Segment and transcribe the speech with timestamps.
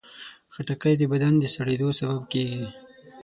[0.53, 2.63] خټکی د بدن د سړېدو سبب کېږي.